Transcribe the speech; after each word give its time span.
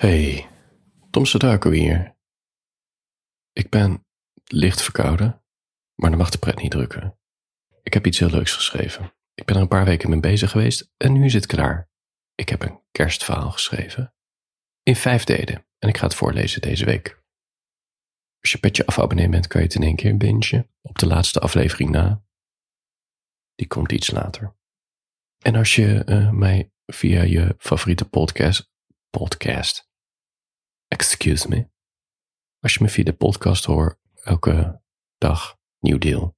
Hey, 0.00 0.48
Tom 1.10 1.26
Sadako 1.26 1.70
hier. 1.70 2.16
Ik 3.52 3.70
ben 3.70 4.06
licht 4.44 4.82
verkouden, 4.82 5.44
maar 5.94 6.10
dan 6.10 6.18
mag 6.18 6.30
de 6.30 6.38
pret 6.38 6.56
niet 6.62 6.70
drukken. 6.70 7.18
Ik 7.82 7.94
heb 7.94 8.06
iets 8.06 8.18
heel 8.18 8.30
leuks 8.30 8.54
geschreven. 8.54 9.14
Ik 9.34 9.44
ben 9.44 9.56
er 9.56 9.62
een 9.62 9.68
paar 9.68 9.84
weken 9.84 10.10
mee 10.10 10.20
bezig 10.20 10.50
geweest 10.50 10.92
en 10.96 11.12
nu 11.12 11.24
is 11.24 11.32
het 11.32 11.46
klaar. 11.46 11.90
Ik 12.34 12.48
heb 12.48 12.62
een 12.62 12.80
kerstverhaal 12.90 13.50
geschreven. 13.50 14.14
In 14.82 14.96
vijf 14.96 15.24
delen 15.24 15.66
en 15.78 15.88
ik 15.88 15.96
ga 15.96 16.04
het 16.04 16.14
voorlezen 16.14 16.60
deze 16.60 16.84
week. 16.84 17.22
Als 18.40 18.50
je 18.50 18.58
petje 18.58 18.86
af 18.86 18.98
abonnee 18.98 19.28
bent, 19.28 19.46
kan 19.46 19.60
je 19.60 19.66
het 19.66 19.76
in 19.76 19.82
één 19.82 19.96
keer 19.96 20.16
bingen 20.16 20.70
op 20.82 20.98
de 20.98 21.06
laatste 21.06 21.40
aflevering 21.40 21.90
na. 21.90 22.22
Die 23.54 23.66
komt 23.66 23.92
iets 23.92 24.10
later. 24.10 24.56
En 25.38 25.54
als 25.54 25.74
je 25.74 26.02
uh, 26.06 26.30
mij 26.30 26.72
via 26.86 27.22
je 27.22 27.54
favoriete 27.58 28.08
podcast, 28.08 28.70
podcast, 29.10 29.89
excuse 30.90 31.48
me, 31.48 31.68
als 32.60 32.74
je 32.74 32.82
me 32.82 32.88
via 32.88 33.04
de 33.04 33.12
podcast 33.12 33.64
hoort, 33.64 33.98
elke 34.14 34.82
dag 35.18 35.58
nieuw 35.78 35.98
deel, 35.98 36.36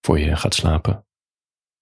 voor 0.00 0.18
je 0.18 0.36
gaat 0.36 0.54
slapen. 0.54 1.06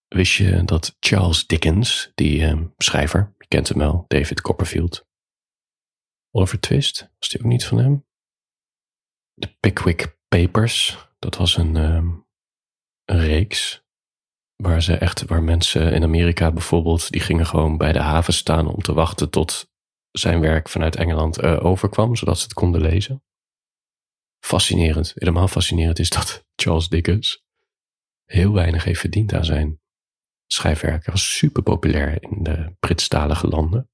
Wist 0.08 0.32
je 0.32 0.64
dat 0.64 0.96
Charles 1.00 1.46
Dickens, 1.46 2.12
die 2.14 2.40
uh, 2.40 2.62
schrijver, 2.76 3.34
je 3.38 3.46
kent 3.46 3.68
hem 3.68 3.78
wel, 3.78 4.04
David 4.08 4.40
Copperfield, 4.40 5.06
Oliver 6.30 6.60
Twist, 6.60 7.10
was 7.18 7.28
die 7.28 7.40
ook 7.40 7.46
niet 7.46 7.64
van 7.64 7.78
hem? 7.78 8.06
De 9.34 9.56
Pickwick 9.60 10.18
Papers, 10.28 11.08
dat 11.18 11.36
was 11.36 11.56
een, 11.56 11.76
um, 11.76 12.26
een 13.04 13.20
reeks 13.20 13.86
waar 14.56 14.82
ze 14.82 14.96
echt, 14.96 15.24
waar 15.24 15.42
mensen 15.42 15.92
in 15.92 16.02
Amerika 16.02 16.52
bijvoorbeeld, 16.52 17.10
die 17.10 17.20
gingen 17.20 17.46
gewoon 17.46 17.76
bij 17.76 17.92
de 17.92 18.00
haven 18.00 18.32
staan 18.32 18.66
om 18.66 18.80
te 18.80 18.92
wachten 18.92 19.30
tot 19.30 19.70
zijn 20.10 20.40
werk 20.40 20.68
vanuit 20.68 20.96
Engeland 20.96 21.42
uh, 21.42 21.64
overkwam, 21.64 22.16
zodat 22.16 22.38
ze 22.38 22.42
het 22.42 22.52
konden 22.52 22.80
lezen. 22.80 23.22
Fascinerend, 24.40 25.12
helemaal 25.14 25.48
fascinerend 25.48 25.98
is 25.98 26.10
dat 26.10 26.44
Charles 26.62 26.88
Dickens 26.88 27.44
heel 28.24 28.52
weinig 28.52 28.84
heeft 28.84 29.00
verdiend 29.00 29.34
aan 29.34 29.44
zijn 29.44 29.80
schrijfwerk. 30.46 31.04
Hij 31.04 31.14
was 31.14 31.36
super 31.36 31.62
populair 31.62 32.22
in 32.22 32.42
de 32.42 32.76
Britstalige 32.78 33.48
landen. 33.48 33.90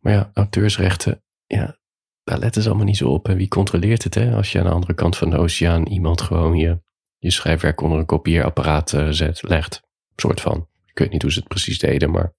Maar 0.00 0.12
ja, 0.12 0.30
auteursrechten, 0.34 1.22
ja, 1.46 1.78
daar 2.22 2.38
letten 2.38 2.62
ze 2.62 2.68
allemaal 2.68 2.86
niet 2.86 2.96
zo 2.96 3.08
op. 3.08 3.28
En 3.28 3.36
wie 3.36 3.48
controleert 3.48 4.04
het, 4.04 4.14
hè? 4.14 4.34
Als 4.34 4.52
je 4.52 4.58
aan 4.58 4.64
de 4.64 4.70
andere 4.70 4.94
kant 4.94 5.16
van 5.16 5.30
de 5.30 5.38
oceaan 5.38 5.86
iemand 5.86 6.20
gewoon 6.20 6.56
je, 6.56 6.82
je 7.18 7.30
schrijfwerk 7.30 7.80
onder 7.80 7.98
een 7.98 8.06
kopieerapparaat 8.06 8.92
uh, 8.92 9.08
zet, 9.10 9.42
legt. 9.42 9.82
Soort 10.16 10.40
van. 10.40 10.68
Ik 10.86 10.98
weet 10.98 11.10
niet 11.10 11.22
hoe 11.22 11.32
ze 11.32 11.38
het 11.38 11.48
precies 11.48 11.78
deden, 11.78 12.10
maar 12.10 12.34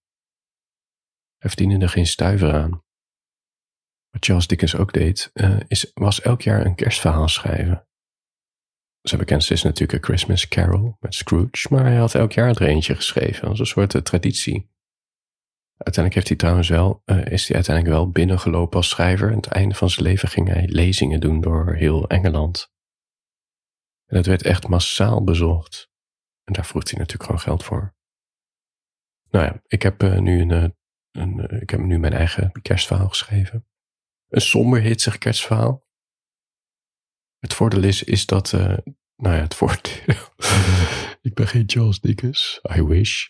hij 1.39 1.49
verdiende 1.49 1.85
er 1.85 1.89
geen 1.89 2.07
stuiver 2.07 2.53
aan. 2.53 2.83
Wat 4.09 4.25
Charles 4.25 4.47
Dickens 4.47 4.75
ook 4.75 4.93
deed, 4.93 5.29
uh, 5.33 5.59
is, 5.67 5.91
was 5.93 6.21
elk 6.21 6.41
jaar 6.41 6.65
een 6.65 6.75
kerstverhaal 6.75 7.27
schrijven. 7.27 7.87
Zijn 9.01 9.19
bekendste 9.19 9.53
is 9.53 9.63
natuurlijk 9.63 10.03
A 10.03 10.07
Christmas 10.07 10.47
Carol 10.47 10.97
met 10.99 11.15
Scrooge, 11.15 11.67
maar 11.69 11.83
hij 11.83 11.95
had 11.95 12.15
elk 12.15 12.31
jaar 12.31 12.49
er 12.49 12.61
eentje 12.61 12.95
geschreven, 12.95 13.47
als 13.47 13.59
een 13.59 13.65
soort 13.65 13.93
uh, 13.93 14.01
traditie. 14.01 14.69
Uiteindelijk 15.77 16.15
heeft 16.15 16.27
hij 16.27 16.37
trouwens 16.37 16.69
wel, 16.69 17.01
uh, 17.05 17.25
is 17.25 17.47
hij 17.47 17.55
uiteindelijk 17.55 17.95
wel 17.95 18.09
binnengelopen 18.09 18.77
als 18.77 18.89
schrijver. 18.89 19.29
Aan 19.29 19.35
het 19.35 19.47
einde 19.47 19.75
van 19.75 19.89
zijn 19.89 20.05
leven 20.05 20.29
ging 20.29 20.47
hij 20.47 20.67
lezingen 20.67 21.19
doen 21.19 21.41
door 21.41 21.73
heel 21.73 22.07
Engeland. 22.07 22.71
En 24.05 24.15
dat 24.15 24.25
werd 24.25 24.43
echt 24.43 24.67
massaal 24.67 25.23
bezocht. 25.23 25.89
En 26.43 26.53
daar 26.53 26.65
vroeg 26.65 26.89
hij 26.89 26.99
natuurlijk 26.99 27.23
gewoon 27.23 27.39
geld 27.39 27.63
voor. 27.63 27.95
Nou 29.29 29.45
ja, 29.45 29.61
ik 29.67 29.81
heb 29.81 30.01
nu 30.01 30.41
een, 30.41 30.75
uh, 31.11 31.61
ik 31.61 31.69
heb 31.69 31.79
nu 31.79 31.99
mijn 31.99 32.13
eigen 32.13 32.51
kerstverhaal 32.61 33.09
geschreven. 33.09 33.65
Een 34.27 34.41
somber 34.41 34.81
hitsig 34.81 35.17
kerstverhaal. 35.17 35.87
Het 37.39 37.53
voordeel 37.53 37.83
is, 37.83 38.03
is 38.03 38.25
dat, 38.25 38.51
uh, 38.51 38.77
nou 39.15 39.35
ja, 39.35 39.41
het 39.41 39.55
voordeel. 39.55 40.15
ik 41.29 41.33
ben 41.33 41.47
geen 41.47 41.63
Charles 41.67 41.99
Dickens, 41.99 42.61
I 42.75 42.83
wish. 42.83 43.27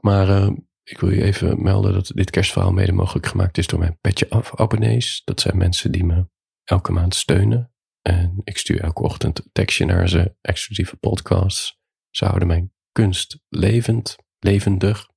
Maar 0.00 0.28
uh, 0.28 0.50
ik 0.82 0.98
wil 0.98 1.10
je 1.10 1.22
even 1.22 1.62
melden 1.62 1.92
dat 1.92 2.10
dit 2.14 2.30
kerstverhaal 2.30 2.72
mede 2.72 2.92
mogelijk 2.92 3.26
gemaakt 3.26 3.58
is 3.58 3.66
door 3.66 3.78
mijn 3.78 3.98
Petje 4.00 4.28
Af 4.28 4.56
abonnees. 4.56 5.22
Dat 5.24 5.40
zijn 5.40 5.56
mensen 5.56 5.92
die 5.92 6.04
me 6.04 6.28
elke 6.64 6.92
maand 6.92 7.14
steunen. 7.14 7.74
En 8.02 8.40
ik 8.44 8.58
stuur 8.58 8.80
elke 8.80 9.02
ochtend 9.02 9.38
een 9.38 9.50
tekstje 9.52 9.84
naar 9.84 10.08
ze, 10.08 10.36
exclusieve 10.40 10.96
podcasts. 10.96 11.78
Ze 12.10 12.24
houden 12.24 12.48
mijn 12.48 12.72
kunst 12.92 13.40
levend, 13.48 14.16
levendig. 14.38 15.08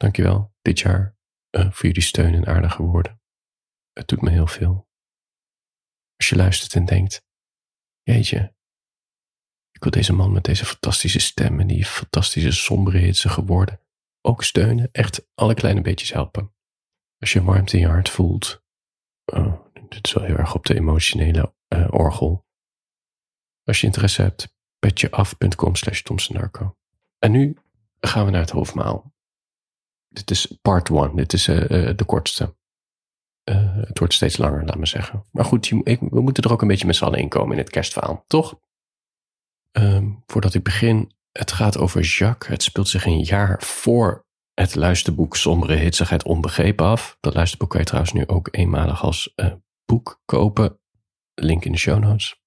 Dankjewel 0.00 0.54
dit 0.62 0.78
jaar 0.78 1.16
uh, 1.50 1.72
voor 1.72 1.86
jullie 1.86 2.02
steun 2.02 2.34
en 2.34 2.46
aardige 2.46 2.82
woorden. 2.82 3.20
Het 3.92 4.08
doet 4.08 4.20
me 4.20 4.30
heel 4.30 4.46
veel. 4.46 4.88
Als 6.16 6.28
je 6.28 6.36
luistert 6.36 6.74
en 6.74 6.84
denkt, 6.84 7.26
jeetje, 8.02 8.54
ik 9.70 9.82
wil 9.82 9.90
deze 9.90 10.12
man 10.12 10.32
met 10.32 10.44
deze 10.44 10.64
fantastische 10.64 11.18
stem 11.18 11.60
en 11.60 11.66
die 11.66 11.84
fantastische 11.84 12.52
sombere 12.52 12.98
hitsige 12.98 13.44
woorden 13.44 13.80
ook 14.22 14.44
steunen, 14.44 14.88
echt 14.92 15.26
alle 15.34 15.54
kleine 15.54 15.80
beetjes 15.80 16.12
helpen. 16.12 16.54
Als 17.18 17.32
je 17.32 17.42
warmte 17.42 17.76
in 17.76 17.82
je 17.82 17.88
hart 17.88 18.08
voelt, 18.08 18.62
oh, 19.24 19.66
dit 19.88 20.06
is 20.06 20.12
wel 20.12 20.24
heel 20.24 20.36
erg 20.36 20.54
op 20.54 20.66
de 20.66 20.74
emotionele 20.74 21.54
uh, 21.68 21.88
orgel. 21.90 22.46
Als 23.64 23.80
je 23.80 23.86
interesse 23.86 24.22
hebt, 24.22 24.54
petjeaf.com 24.78 25.74
slash. 25.74 26.02
En 27.18 27.30
nu 27.30 27.56
gaan 28.00 28.24
we 28.24 28.30
naar 28.30 28.40
het 28.40 28.50
hoofdmaal. 28.50 29.18
Dit 30.12 30.30
is 30.30 30.58
part 30.62 30.90
one, 30.90 31.14
dit 31.14 31.32
is 31.32 31.48
uh, 31.48 31.70
uh, 31.70 31.96
de 31.96 32.04
kortste. 32.04 32.56
het 33.44 33.98
wordt 33.98 34.14
steeds 34.14 34.36
langer, 34.36 34.64
laat 34.64 34.78
me 34.78 34.86
zeggen. 34.86 35.26
Maar 35.30 35.44
goed, 35.44 35.66
je, 35.66 35.80
ik, 35.84 36.00
we 36.00 36.20
moeten 36.20 36.42
er 36.42 36.52
ook 36.52 36.62
een 36.62 36.68
beetje 36.68 36.86
met 36.86 36.96
z'n 36.96 37.04
allen 37.04 37.18
in 37.18 37.28
komen 37.28 37.52
in 37.52 37.62
het 37.62 37.70
kerstverhaal, 37.70 38.24
toch? 38.26 38.60
Um, 39.78 40.22
voordat 40.26 40.54
ik 40.54 40.62
begin, 40.62 41.12
het 41.32 41.52
gaat 41.52 41.78
over 41.78 42.00
Jacques. 42.00 42.52
Het 42.52 42.62
speelt 42.62 42.88
zich 42.88 43.04
een 43.04 43.20
jaar 43.20 43.62
voor 43.62 44.26
het 44.54 44.74
luisterboek 44.74 45.36
Sombere 45.36 45.74
Hitsigheid 45.74 46.24
Onbegrepen 46.24 46.86
af. 46.86 47.16
Dat 47.20 47.34
luisterboek 47.34 47.70
kan 47.70 47.80
je 47.80 47.86
trouwens 47.86 48.12
nu 48.12 48.26
ook 48.26 48.48
eenmalig 48.50 49.02
als 49.02 49.34
boek 49.84 50.20
kopen. 50.24 50.80
Link 51.34 51.64
in 51.64 51.72
de 51.72 51.78
show 51.78 51.98
notes. 51.98 52.40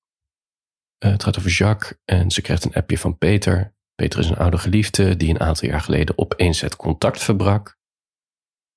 Het 0.97 1.23
gaat 1.23 1.37
over 1.37 1.51
Jacques 1.51 1.99
en 2.05 2.31
ze 2.31 2.41
krijgt 2.41 2.63
een 2.63 2.73
appje 2.73 2.97
van 2.97 3.17
Peter. 3.17 3.75
Peter 3.95 4.19
is 4.19 4.29
een 4.29 4.37
oude 4.37 4.57
geliefde 4.57 5.17
die 5.17 5.29
een 5.29 5.39
aantal 5.39 5.69
jaar 5.69 5.81
geleden 5.81 6.17
opeens 6.17 6.61
het 6.61 6.75
contact 6.75 7.23
verbrak. 7.23 7.77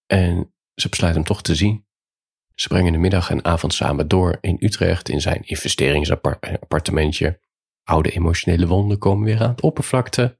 En 0.06 0.54
ze 0.75 0.88
besluit 0.88 1.15
hem 1.15 1.25
toch 1.25 1.43
te 1.43 1.54
zien. 1.54 1.87
Ze 2.54 2.69
brengen 2.69 2.93
de 2.93 2.99
middag 2.99 3.31
en 3.31 3.44
avond 3.44 3.75
samen 3.75 4.09
door 4.09 4.38
in 4.41 4.56
Utrecht 4.60 5.09
in 5.09 5.21
zijn 5.21 5.43
investeringsappartementje 5.43 7.41
Oude 7.88 8.10
emotionele 8.10 8.66
wonden 8.66 8.99
komen 8.99 9.25
weer 9.25 9.43
aan 9.43 9.50
het 9.50 9.60
oppervlakte, 9.60 10.38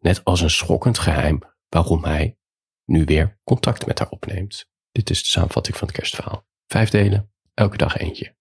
net 0.00 0.24
als 0.24 0.40
een 0.40 0.50
schokkend 0.50 0.98
geheim 0.98 1.38
waarom 1.68 2.04
hij 2.04 2.38
nu 2.84 3.04
weer 3.04 3.40
contact 3.44 3.86
met 3.86 3.98
haar 3.98 4.08
opneemt. 4.08 4.70
Dit 4.92 5.10
is 5.10 5.22
de 5.22 5.28
samenvatting 5.28 5.76
van 5.76 5.86
het 5.86 5.96
kerstverhaal. 5.96 6.46
Vijf 6.66 6.90
delen, 6.90 7.32
elke 7.54 7.76
dag 7.76 7.96
eentje. 7.96 8.36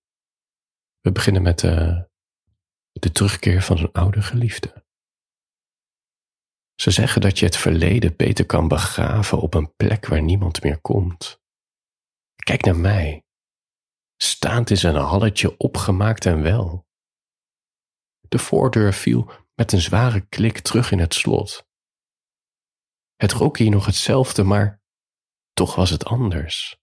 We 1.01 1.11
beginnen 1.11 1.41
met 1.41 1.59
de, 1.59 1.67
uh, 1.67 2.01
de 2.91 3.11
terugkeer 3.11 3.61
van 3.61 3.77
zijn 3.77 3.91
oude 3.91 4.21
geliefde. 4.21 4.82
Ze 6.75 6.91
zeggen 6.91 7.21
dat 7.21 7.39
je 7.39 7.45
het 7.45 7.57
verleden 7.57 8.15
beter 8.15 8.45
kan 8.45 8.67
begraven 8.67 9.39
op 9.39 9.53
een 9.53 9.75
plek 9.75 10.07
waar 10.07 10.21
niemand 10.21 10.63
meer 10.63 10.81
komt. 10.81 11.41
Kijk 12.35 12.65
naar 12.65 12.75
mij. 12.75 13.23
Staand 14.17 14.71
is 14.71 14.83
een 14.83 14.95
halletje 14.95 15.57
opgemaakt 15.57 16.25
en 16.25 16.41
wel. 16.41 16.87
De 18.19 18.39
voordeur 18.39 18.93
viel 18.93 19.31
met 19.55 19.71
een 19.71 19.81
zware 19.81 20.21
klik 20.21 20.59
terug 20.59 20.91
in 20.91 20.99
het 20.99 21.13
slot. 21.13 21.67
Het 23.15 23.31
rook 23.31 23.57
hier 23.57 23.69
nog 23.69 23.85
hetzelfde, 23.85 24.43
maar 24.43 24.81
toch 25.53 25.75
was 25.75 25.89
het 25.89 26.05
anders. 26.05 26.77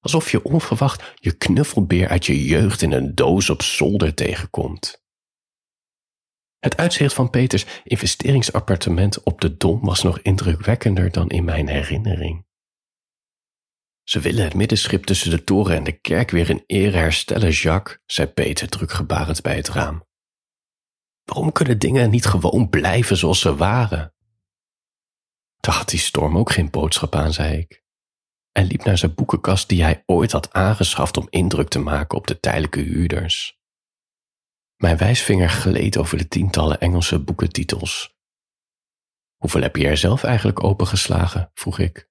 Alsof 0.00 0.30
je 0.30 0.42
onverwacht 0.42 1.14
je 1.14 1.36
knuffelbeer 1.36 2.08
uit 2.08 2.26
je 2.26 2.44
jeugd 2.44 2.82
in 2.82 2.92
een 2.92 3.14
doos 3.14 3.50
op 3.50 3.62
zolder 3.62 4.14
tegenkomt. 4.14 5.03
Het 6.64 6.76
uitzicht 6.76 7.14
van 7.14 7.30
Peters 7.30 7.66
investeringsappartement 7.84 9.22
op 9.22 9.40
de 9.40 9.56
Dom 9.56 9.80
was 9.80 10.02
nog 10.02 10.20
indrukwekkender 10.20 11.10
dan 11.10 11.28
in 11.28 11.44
mijn 11.44 11.68
herinnering. 11.68 12.46
Ze 14.02 14.20
willen 14.20 14.44
het 14.44 14.54
middenschip 14.54 15.04
tussen 15.04 15.30
de 15.30 15.44
toren 15.44 15.76
en 15.76 15.84
de 15.84 15.92
kerk 15.92 16.30
weer 16.30 16.50
in 16.50 16.64
ere 16.66 16.96
herstellen, 16.96 17.50
Jacques, 17.50 17.98
zei 18.06 18.28
Peter 18.28 18.68
drukgebarend 18.68 19.42
bij 19.42 19.56
het 19.56 19.68
raam. 19.68 20.06
Waarom 21.24 21.52
kunnen 21.52 21.78
dingen 21.78 22.10
niet 22.10 22.26
gewoon 22.26 22.68
blijven 22.68 23.16
zoals 23.16 23.40
ze 23.40 23.56
waren? 23.56 24.14
Daar 25.60 25.74
had 25.74 25.88
die 25.88 25.98
storm 25.98 26.38
ook 26.38 26.52
geen 26.52 26.70
boodschap 26.70 27.14
aan, 27.14 27.32
zei 27.32 27.58
ik. 27.58 27.82
En 28.52 28.66
liep 28.66 28.84
naar 28.84 28.98
zijn 28.98 29.14
boekenkast 29.14 29.68
die 29.68 29.82
hij 29.82 30.02
ooit 30.06 30.32
had 30.32 30.52
aangeschaft 30.52 31.16
om 31.16 31.26
indruk 31.30 31.68
te 31.68 31.78
maken 31.78 32.18
op 32.18 32.26
de 32.26 32.40
tijdelijke 32.40 32.80
huurders. 32.80 33.62
Mijn 34.76 34.96
wijsvinger 34.96 35.48
gleed 35.48 35.96
over 35.96 36.18
de 36.18 36.28
tientallen 36.28 36.80
Engelse 36.80 37.18
boekentitels. 37.18 38.16
Hoeveel 39.36 39.62
heb 39.62 39.76
je 39.76 39.86
er 39.86 39.96
zelf 39.96 40.24
eigenlijk 40.24 40.62
opengeslagen? 40.62 41.50
vroeg 41.54 41.78
ik. 41.78 42.08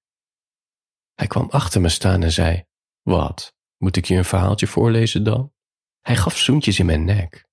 Hij 1.14 1.26
kwam 1.26 1.50
achter 1.50 1.80
me 1.80 1.88
staan 1.88 2.22
en 2.22 2.32
zei: 2.32 2.64
Wat, 3.02 3.56
moet 3.76 3.96
ik 3.96 4.04
je 4.04 4.16
een 4.16 4.24
verhaaltje 4.24 4.66
voorlezen 4.66 5.24
dan? 5.24 5.52
Hij 6.00 6.16
gaf 6.16 6.36
zoentjes 6.36 6.78
in 6.78 6.86
mijn 6.86 7.04
nek. 7.04 7.48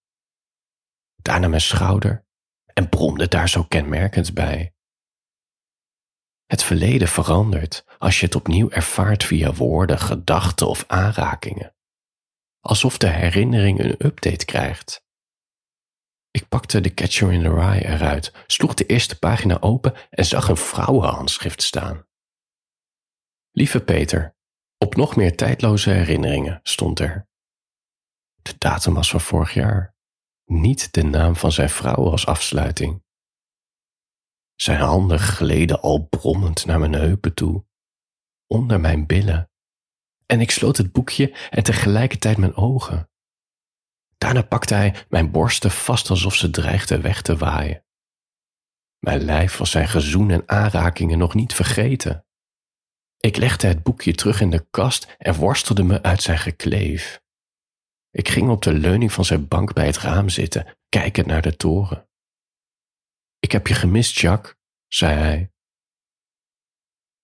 Daarna 1.16 1.48
mijn 1.48 1.62
schouder 1.62 2.26
en 2.74 2.90
bromde 2.90 3.28
daar 3.28 3.50
zo 3.50 3.64
kenmerkend 3.64 4.34
bij. 4.34 4.74
Het 6.46 6.64
verleden 6.64 7.08
verandert 7.08 7.86
als 7.98 8.20
je 8.20 8.26
het 8.26 8.36
opnieuw 8.36 8.70
ervaart 8.70 9.24
via 9.24 9.54
woorden, 9.54 10.00
gedachten 10.00 10.68
of 10.68 10.84
aanrakingen. 10.88 11.76
Alsof 12.62 12.98
de 12.98 13.08
herinnering 13.08 13.80
een 13.80 14.06
update 14.06 14.46
krijgt. 14.46 15.06
Ik 16.32 16.48
pakte 16.48 16.82
de 16.82 16.94
Catcher 16.94 17.32
in 17.32 17.42
the 17.42 17.54
Rye 17.54 17.86
eruit, 17.86 18.34
sloeg 18.48 18.74
de 18.74 18.86
eerste 18.86 19.20
pagina 19.20 19.62
open 19.62 19.94
en 20.10 20.26
zag 20.26 20.48
een 20.48 20.58
vrouwenhandschrift 20.58 21.62
staan. 21.62 22.06
Lieve 23.52 23.84
Peter, 23.84 24.36
op 24.78 24.96
nog 24.96 25.16
meer 25.16 25.36
tijdloze 25.38 25.90
herinneringen 25.90 26.60
stond 26.64 27.00
er. 27.00 27.30
De 28.42 28.56
datum 28.58 28.94
was 28.94 29.10
van 29.10 29.22
vorig 29.22 29.54
jaar, 29.54 29.96
niet 30.46 30.94
de 30.94 31.04
naam 31.04 31.36
van 31.36 31.52
zijn 31.52 31.70
vrouw 31.70 32.10
als 32.10 32.26
afsluiting. 32.26 33.04
Zijn 34.56 34.80
handen 34.80 35.20
gleden 35.20 35.82
al 35.82 36.08
brommend 36.08 36.66
naar 36.66 36.80
mijn 36.80 36.94
heupen 36.94 37.34
toe, 37.34 37.66
onder 38.48 38.80
mijn 38.80 39.06
billen, 39.08 39.51
en 40.32 40.42
ik 40.42 40.52
sloot 40.52 40.78
het 40.78 40.92
boekje 40.92 41.36
en 41.50 41.64
tegelijkertijd 41.64 42.38
mijn 42.38 42.56
ogen. 42.56 43.10
Daarna 44.18 44.42
pakte 44.42 44.74
hij 44.74 45.06
mijn 45.10 45.32
borsten 45.32 45.72
vast 45.72 46.10
alsof 46.10 46.36
ze 46.36 46.50
dreigden 46.50 47.02
weg 47.02 47.22
te 47.22 47.38
waaien. 47.38 47.86
Mijn 49.00 49.22
lijf 49.22 49.58
was 49.58 49.72
zijn 49.72 49.88
gezoen 49.88 50.32
en 50.32 50.44
aanrakingen 50.46 51.18
nog 51.18 51.34
niet 51.34 51.54
vergeten. 51.54 52.26
Ik 53.18 53.38
legde 53.38 53.68
het 53.68 53.84
boekje 53.84 54.14
terug 54.14 54.42
in 54.42 54.50
de 54.50 54.68
kast 54.70 55.16
en 55.18 55.36
worstelde 55.36 55.84
me 55.84 56.02
uit 56.02 56.22
zijn 56.22 56.40
gekleef. 56.40 57.22
Ik 58.12 58.30
ging 58.30 58.50
op 58.50 58.62
de 58.62 58.74
leuning 58.74 59.12
van 59.12 59.26
zijn 59.26 59.48
bank 59.48 59.74
bij 59.74 59.86
het 59.86 59.98
raam 59.98 60.30
zitten, 60.30 60.78
kijkend 60.90 61.28
naar 61.28 61.42
de 61.42 61.56
toren. 61.56 62.10
Ik 63.40 63.52
heb 63.52 63.68
je 63.68 63.74
gemist, 63.74 64.20
Jacques, 64.20 64.56
zei 64.88 65.18
hij. 65.18 65.52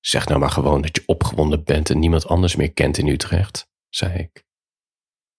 Zeg 0.07 0.27
nou 0.27 0.39
maar 0.39 0.49
gewoon 0.49 0.81
dat 0.81 0.95
je 0.95 1.03
opgewonden 1.05 1.63
bent 1.63 1.89
en 1.89 1.99
niemand 1.99 2.27
anders 2.27 2.55
meer 2.55 2.73
kent 2.73 2.97
in 2.97 3.07
Utrecht, 3.07 3.69
zei 3.89 4.17
ik. 4.17 4.45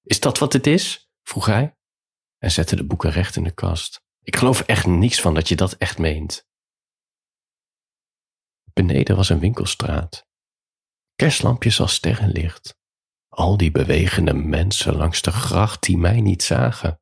Is 0.02 0.20
dat 0.20 0.38
wat 0.38 0.52
het 0.52 0.66
is? 0.66 1.10
vroeg 1.22 1.46
hij 1.46 1.76
en 2.38 2.50
zette 2.50 2.76
de 2.76 2.86
boeken 2.86 3.10
recht 3.10 3.36
in 3.36 3.44
de 3.44 3.50
kast. 3.50 4.02
Ik 4.22 4.36
geloof 4.36 4.60
echt 4.60 4.86
niets 4.86 5.20
van 5.20 5.34
dat 5.34 5.48
je 5.48 5.56
dat 5.56 5.72
echt 5.72 5.98
meent. 5.98 6.46
Beneden 8.72 9.16
was 9.16 9.28
een 9.28 9.38
winkelstraat. 9.38 10.26
Kerstlampjes 11.14 11.80
als 11.80 11.94
sterrenlicht. 11.94 12.76
Al 13.28 13.56
die 13.56 13.70
bewegende 13.70 14.34
mensen 14.34 14.96
langs 14.96 15.22
de 15.22 15.32
gracht 15.32 15.82
die 15.82 15.98
mij 15.98 16.20
niet 16.20 16.42
zagen. 16.42 17.00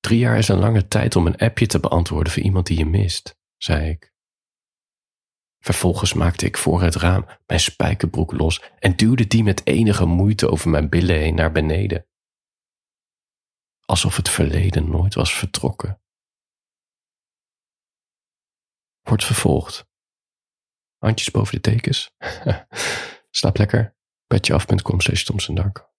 Drie 0.00 0.18
jaar 0.18 0.38
is 0.38 0.48
een 0.48 0.58
lange 0.58 0.88
tijd 0.88 1.16
om 1.16 1.26
een 1.26 1.36
appje 1.38 1.66
te 1.66 1.80
beantwoorden 1.80 2.32
voor 2.32 2.42
iemand 2.42 2.66
die 2.66 2.78
je 2.78 2.86
mist, 2.86 3.36
zei 3.56 3.90
ik. 3.90 4.13
Vervolgens 5.64 6.12
maakte 6.12 6.46
ik 6.46 6.56
voor 6.56 6.82
het 6.82 6.94
raam 6.94 7.26
mijn 7.46 7.60
spijkerbroek 7.60 8.32
los 8.32 8.62
en 8.78 8.96
duwde 8.96 9.26
die 9.26 9.42
met 9.42 9.66
enige 9.66 10.04
moeite 10.04 10.50
over 10.50 10.70
mijn 10.70 10.88
billen 10.88 11.16
heen 11.16 11.34
naar 11.34 11.52
beneden. 11.52 12.06
Alsof 13.84 14.16
het 14.16 14.28
verleden 14.28 14.90
nooit 14.90 15.14
was 15.14 15.34
vertrokken. 15.34 16.00
Wordt 19.02 19.24
vervolgd. 19.24 19.86
Handjes 20.98 21.30
boven 21.30 21.54
de 21.54 21.60
tekens. 21.60 22.14
Slaap 23.30 23.56
lekker. 23.56 23.96
Petjeaf.com 24.26 25.00
slash 25.00 25.24
Dank. 25.46 25.93